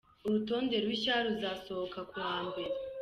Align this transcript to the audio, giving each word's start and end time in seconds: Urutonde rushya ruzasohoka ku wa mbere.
Urutonde 0.25 0.75
rushya 0.85 1.15
ruzasohoka 1.25 1.99
ku 2.09 2.15
wa 2.25 2.37
mbere. 2.47 2.75